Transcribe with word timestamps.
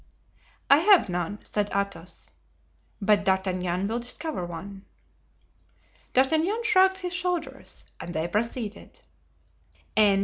"I 0.67 0.77
have 0.79 1.09
none," 1.09 1.37
said 1.43 1.69
Athos; 1.75 2.31
"but 2.99 3.23
D'Artagnan 3.23 3.85
will 3.85 3.99
discover 3.99 4.43
one." 4.43 4.83
D'Artagnan 6.13 6.63
shrugged 6.63 6.97
his 6.97 7.13
shoulders 7.13 7.85
and 7.99 8.11
they 8.15 8.27
proceeded. 8.27 9.01